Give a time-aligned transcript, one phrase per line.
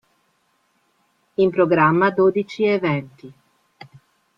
[1.35, 3.31] In programma dodici eventi.